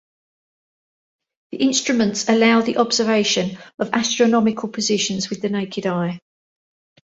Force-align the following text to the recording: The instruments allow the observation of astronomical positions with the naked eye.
The 1.51 1.57
instruments 1.59 2.27
allow 2.27 2.61
the 2.61 2.77
observation 2.77 3.59
of 3.77 3.91
astronomical 3.93 4.67
positions 4.69 5.29
with 5.29 5.43
the 5.43 5.49
naked 5.49 5.85
eye. 5.85 6.19